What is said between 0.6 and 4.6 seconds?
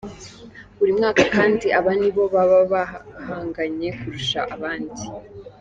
buri mwaka kandi, aba ni bo baba bahanganye kurusha